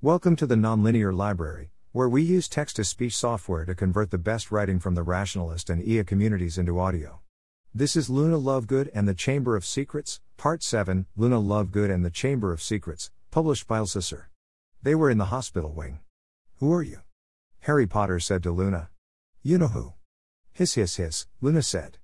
Welcome 0.00 0.36
to 0.36 0.46
the 0.46 0.54
Nonlinear 0.54 1.12
Library, 1.12 1.72
where 1.90 2.08
we 2.08 2.22
use 2.22 2.48
text 2.48 2.76
to 2.76 2.84
speech 2.84 3.16
software 3.16 3.64
to 3.64 3.74
convert 3.74 4.12
the 4.12 4.16
best 4.16 4.52
writing 4.52 4.78
from 4.78 4.94
the 4.94 5.02
rationalist 5.02 5.68
and 5.68 5.82
EA 5.82 6.04
communities 6.04 6.56
into 6.56 6.78
audio. 6.78 7.18
This 7.74 7.96
is 7.96 8.08
Luna 8.08 8.38
Lovegood 8.38 8.90
and 8.94 9.08
the 9.08 9.14
Chamber 9.14 9.56
of 9.56 9.66
Secrets, 9.66 10.20
Part 10.36 10.62
7 10.62 11.06
Luna 11.16 11.40
Lovegood 11.40 11.92
and 11.92 12.04
the 12.04 12.12
Chamber 12.12 12.52
of 12.52 12.62
Secrets, 12.62 13.10
published 13.32 13.66
by 13.66 13.80
lsusr. 13.80 14.26
They 14.84 14.94
were 14.94 15.10
in 15.10 15.18
the 15.18 15.34
hospital 15.34 15.72
wing. 15.72 15.98
Who 16.58 16.72
are 16.72 16.82
you? 16.84 17.00
Harry 17.62 17.88
Potter 17.88 18.20
said 18.20 18.44
to 18.44 18.52
Luna. 18.52 18.90
You 19.42 19.58
know 19.58 19.66
who. 19.66 19.94
Hiss, 20.52 20.74
hiss, 20.74 20.94
hiss, 20.94 21.26
Luna 21.40 21.62
said. 21.62 21.98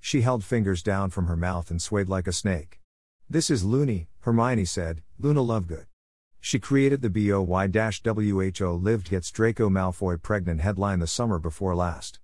She 0.00 0.22
held 0.22 0.42
fingers 0.42 0.82
down 0.82 1.10
from 1.10 1.28
her 1.28 1.36
mouth 1.36 1.70
and 1.70 1.80
swayed 1.80 2.08
like 2.08 2.26
a 2.26 2.32
snake. 2.32 2.80
This 3.30 3.50
is 3.50 3.62
Loony, 3.62 4.08
Hermione 4.22 4.64
said, 4.64 5.04
Luna 5.20 5.42
Lovegood. 5.42 5.86
She 6.46 6.60
created 6.60 7.02
the 7.02 7.10
BOY-WHO 7.10 8.70
lived 8.70 9.10
gets 9.10 9.32
Draco 9.32 9.68
Malfoy 9.68 10.22
pregnant 10.22 10.60
headline 10.60 11.00
the 11.00 11.08
summer 11.08 11.40
before 11.40 11.74
last. 11.74 12.20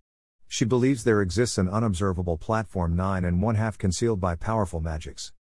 She 0.46 0.64
believes 0.64 1.02
there 1.02 1.20
exists 1.20 1.58
an 1.58 1.68
unobservable 1.68 2.38
platform 2.38 2.94
9 2.94 3.24
and 3.24 3.42
1 3.42 3.54
half 3.56 3.76
concealed 3.76 4.20
by 4.20 4.36
powerful 4.36 4.78
magics. 4.80 5.32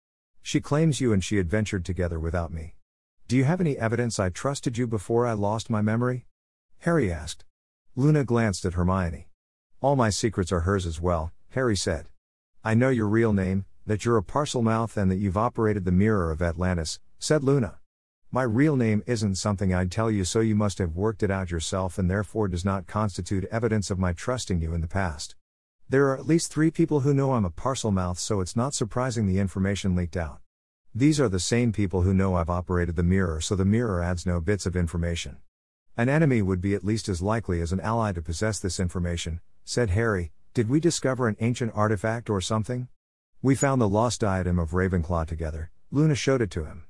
She 0.40 0.62
claims 0.62 0.98
you 0.98 1.12
and 1.12 1.22
she 1.22 1.38
adventured 1.38 1.84
together 1.84 2.18
without 2.18 2.54
me. 2.54 2.76
Do 3.28 3.36
you 3.36 3.44
have 3.44 3.60
any 3.60 3.76
evidence 3.76 4.18
I 4.18 4.30
trusted 4.30 4.78
you 4.78 4.86
before 4.86 5.26
I 5.26 5.34
lost 5.34 5.68
my 5.68 5.82
memory? 5.82 6.24
Harry 6.78 7.12
asked. 7.12 7.44
Luna 7.96 8.24
glanced 8.24 8.64
at 8.64 8.72
Hermione. 8.72 9.28
All 9.82 9.94
my 9.94 10.08
secrets 10.08 10.52
are 10.52 10.60
hers 10.60 10.86
as 10.86 10.98
well, 10.98 11.32
Harry 11.50 11.76
said. 11.76 12.06
I 12.64 12.72
know 12.72 12.88
your 12.88 13.08
real 13.08 13.34
name, 13.34 13.66
that 13.84 14.06
you're 14.06 14.16
a 14.16 14.22
Parselmouth 14.22 14.96
and 14.96 15.10
that 15.10 15.16
you've 15.16 15.36
operated 15.36 15.84
the 15.84 15.92
Mirror 15.92 16.30
of 16.30 16.40
Atlantis, 16.40 16.98
said 17.18 17.44
Luna. 17.44 17.79
My 18.32 18.44
real 18.44 18.76
name 18.76 19.02
isn't 19.08 19.34
something 19.34 19.74
I'd 19.74 19.90
tell 19.90 20.08
you, 20.08 20.24
so 20.24 20.38
you 20.38 20.54
must 20.54 20.78
have 20.78 20.94
worked 20.94 21.24
it 21.24 21.32
out 21.32 21.50
yourself 21.50 21.98
and 21.98 22.08
therefore 22.08 22.46
does 22.46 22.64
not 22.64 22.86
constitute 22.86 23.44
evidence 23.50 23.90
of 23.90 23.98
my 23.98 24.12
trusting 24.12 24.62
you 24.62 24.72
in 24.72 24.82
the 24.82 24.86
past. 24.86 25.34
There 25.88 26.06
are 26.06 26.16
at 26.16 26.28
least 26.28 26.52
three 26.52 26.70
people 26.70 27.00
who 27.00 27.12
know 27.12 27.32
I'm 27.32 27.44
a 27.44 27.50
Parselmouth, 27.50 28.18
so 28.18 28.40
it's 28.40 28.54
not 28.54 28.72
surprising 28.72 29.26
the 29.26 29.40
information 29.40 29.96
leaked 29.96 30.16
out. 30.16 30.38
These 30.94 31.18
are 31.18 31.28
the 31.28 31.40
same 31.40 31.72
people 31.72 32.02
who 32.02 32.14
know 32.14 32.36
I've 32.36 32.48
operated 32.48 32.94
the 32.94 33.02
mirror, 33.02 33.40
so 33.40 33.56
the 33.56 33.64
mirror 33.64 34.00
adds 34.00 34.24
no 34.24 34.40
bits 34.40 34.64
of 34.64 34.76
information. 34.76 35.38
An 35.96 36.08
enemy 36.08 36.40
would 36.40 36.60
be 36.60 36.74
at 36.74 36.84
least 36.84 37.08
as 37.08 37.20
likely 37.20 37.60
as 37.60 37.72
an 37.72 37.80
ally 37.80 38.12
to 38.12 38.22
possess 38.22 38.60
this 38.60 38.78
information, 38.78 39.40
said 39.64 39.90
Harry. 39.90 40.30
Did 40.54 40.68
we 40.68 40.78
discover 40.78 41.26
an 41.26 41.36
ancient 41.40 41.72
artifact 41.74 42.30
or 42.30 42.40
something? 42.40 42.86
We 43.42 43.56
found 43.56 43.80
the 43.80 43.88
lost 43.88 44.20
diadem 44.20 44.60
of 44.60 44.70
Ravenclaw 44.70 45.26
together, 45.26 45.72
Luna 45.90 46.14
showed 46.14 46.42
it 46.42 46.52
to 46.52 46.64
him. 46.64 46.84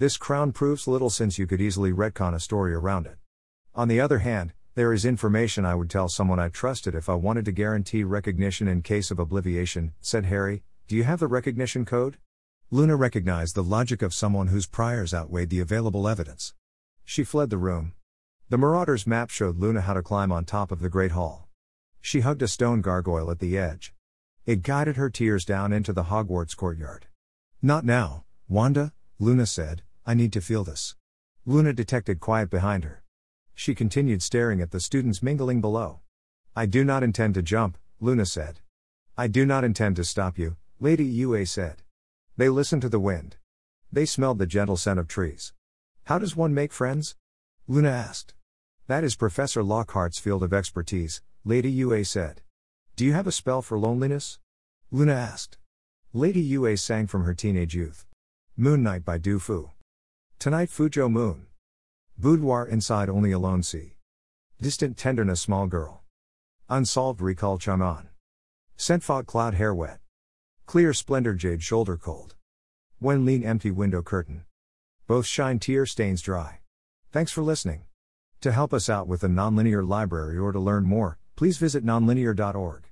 This 0.00 0.16
crown 0.16 0.52
proves 0.52 0.86
little 0.86 1.10
since 1.10 1.40
you 1.40 1.48
could 1.48 1.60
easily 1.60 1.92
retcon 1.92 2.32
a 2.32 2.38
story 2.38 2.72
around 2.72 3.06
it. 3.06 3.16
On 3.74 3.88
the 3.88 4.00
other 4.00 4.20
hand, 4.20 4.52
there 4.76 4.92
is 4.92 5.04
information 5.04 5.64
I 5.64 5.74
would 5.74 5.90
tell 5.90 6.08
someone 6.08 6.38
I 6.38 6.50
trusted 6.50 6.94
if 6.94 7.08
I 7.08 7.14
wanted 7.14 7.44
to 7.46 7.52
guarantee 7.52 8.04
recognition 8.04 8.68
in 8.68 8.82
case 8.82 9.10
of 9.10 9.18
obliviation, 9.18 9.94
said 10.00 10.26
Harry. 10.26 10.62
Do 10.86 10.94
you 10.94 11.02
have 11.02 11.18
the 11.18 11.26
recognition 11.26 11.84
code? 11.84 12.16
Luna 12.70 12.94
recognized 12.94 13.56
the 13.56 13.64
logic 13.64 14.00
of 14.00 14.14
someone 14.14 14.46
whose 14.46 14.68
priors 14.68 15.12
outweighed 15.12 15.50
the 15.50 15.58
available 15.58 16.06
evidence. 16.06 16.54
She 17.04 17.24
fled 17.24 17.50
the 17.50 17.58
room. 17.58 17.94
The 18.50 18.56
Marauder's 18.56 19.04
map 19.04 19.30
showed 19.30 19.58
Luna 19.58 19.80
how 19.80 19.94
to 19.94 20.02
climb 20.02 20.30
on 20.30 20.44
top 20.44 20.70
of 20.70 20.78
the 20.78 20.88
Great 20.88 21.10
Hall. 21.10 21.48
She 22.00 22.20
hugged 22.20 22.42
a 22.42 22.46
stone 22.46 22.82
gargoyle 22.82 23.32
at 23.32 23.40
the 23.40 23.58
edge. 23.58 23.94
It 24.46 24.62
guided 24.62 24.94
her 24.94 25.10
tears 25.10 25.44
down 25.44 25.72
into 25.72 25.92
the 25.92 26.04
Hogwarts 26.04 26.56
courtyard. 26.56 27.06
Not 27.60 27.84
now, 27.84 28.26
Wanda, 28.46 28.92
Luna 29.18 29.44
said, 29.44 29.82
I 30.08 30.14
need 30.14 30.32
to 30.32 30.40
feel 30.40 30.64
this. 30.64 30.96
Luna 31.44 31.74
detected 31.74 32.18
quiet 32.18 32.48
behind 32.48 32.82
her. 32.84 33.02
She 33.54 33.74
continued 33.74 34.22
staring 34.22 34.62
at 34.62 34.70
the 34.70 34.80
students 34.80 35.22
mingling 35.22 35.60
below. 35.60 36.00
I 36.56 36.64
do 36.64 36.82
not 36.82 37.02
intend 37.02 37.34
to 37.34 37.42
jump, 37.42 37.76
Luna 38.00 38.24
said. 38.24 38.60
I 39.18 39.26
do 39.26 39.44
not 39.44 39.64
intend 39.64 39.96
to 39.96 40.04
stop 40.04 40.38
you, 40.38 40.56
Lady 40.80 41.04
Yue 41.04 41.44
said. 41.44 41.82
They 42.38 42.48
listened 42.48 42.80
to 42.82 42.88
the 42.88 42.98
wind. 42.98 43.36
They 43.92 44.06
smelled 44.06 44.38
the 44.38 44.46
gentle 44.46 44.78
scent 44.78 44.98
of 44.98 45.08
trees. 45.08 45.52
How 46.04 46.18
does 46.18 46.34
one 46.34 46.54
make 46.54 46.72
friends? 46.72 47.14
Luna 47.66 47.90
asked. 47.90 48.32
That 48.86 49.04
is 49.04 49.14
Professor 49.14 49.62
Lockhart's 49.62 50.18
field 50.18 50.42
of 50.42 50.54
expertise, 50.54 51.20
Lady 51.44 51.70
Yue 51.70 52.02
said. 52.04 52.40
Do 52.96 53.04
you 53.04 53.12
have 53.12 53.26
a 53.26 53.30
spell 53.30 53.60
for 53.60 53.78
loneliness? 53.78 54.38
Luna 54.90 55.12
asked. 55.12 55.58
Lady 56.14 56.40
Yue 56.40 56.78
sang 56.78 57.06
from 57.06 57.24
her 57.24 57.34
teenage 57.34 57.74
youth. 57.74 58.06
Moon 58.56 58.82
Night 58.82 59.04
by 59.04 59.18
Du 59.18 59.38
Fu. 59.38 59.68
Tonight 60.40 60.68
Fuzhou 60.68 61.10
Moon. 61.10 61.46
Boudoir 62.16 62.64
inside 62.68 63.08
only 63.08 63.32
alone 63.32 63.64
see. 63.64 63.96
Distant 64.62 64.96
tenderness 64.96 65.40
small 65.40 65.66
girl. 65.66 66.04
Unsolved 66.68 67.20
recall 67.20 67.58
Chang'an. 67.58 68.06
Scent 68.76 69.02
fog 69.02 69.26
cloud 69.26 69.54
hair 69.54 69.74
wet. 69.74 69.98
Clear 70.64 70.92
splendor 70.92 71.34
jade 71.34 71.64
shoulder 71.64 71.96
cold. 71.96 72.36
When 73.00 73.24
lean 73.24 73.42
empty 73.42 73.72
window 73.72 74.00
curtain. 74.00 74.44
Both 75.08 75.26
shine 75.26 75.58
tear 75.58 75.86
stains 75.86 76.22
dry. 76.22 76.60
Thanks 77.10 77.32
for 77.32 77.42
listening. 77.42 77.86
To 78.42 78.52
help 78.52 78.72
us 78.72 78.88
out 78.88 79.08
with 79.08 79.22
the 79.22 79.26
Nonlinear 79.26 79.84
Library 79.84 80.38
or 80.38 80.52
to 80.52 80.60
learn 80.60 80.84
more, 80.84 81.18
please 81.34 81.58
visit 81.58 81.84
nonlinear.org. 81.84 82.87